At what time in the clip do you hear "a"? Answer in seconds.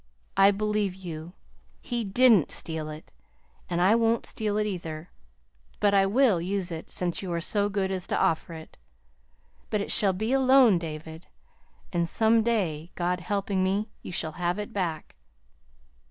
10.33-10.39